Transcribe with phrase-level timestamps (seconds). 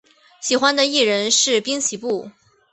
[0.41, 2.31] 喜欢的艺人是滨崎步。